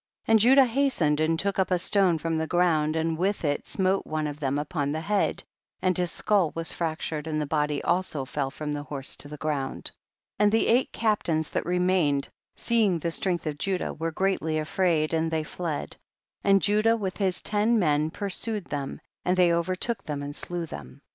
[0.25, 0.31] 45.
[0.33, 4.03] And Judah hastened and took up a stone from the ground, and with it smote
[4.07, 5.43] ofie of them upon the head,
[5.79, 9.37] and his skull was fractured, and the body also fell from the horse to the
[9.37, 9.91] ground.
[10.39, 10.39] 46.
[10.39, 15.13] And the eight captains that remained, seeing the strength of Ju dah, were greatly afraid
[15.13, 15.97] and they fled,
[16.43, 20.65] and Judah with his ten men pur sued them, and they overtook them and slew
[20.65, 21.03] them.